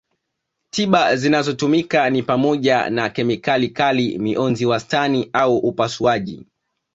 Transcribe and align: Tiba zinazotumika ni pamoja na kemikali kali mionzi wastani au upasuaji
Tiba 0.73 1.15
zinazotumika 1.15 2.09
ni 2.09 2.23
pamoja 2.23 2.89
na 2.89 3.09
kemikali 3.09 3.69
kali 3.69 4.17
mionzi 4.19 4.65
wastani 4.65 5.29
au 5.33 5.57
upasuaji 5.57 6.45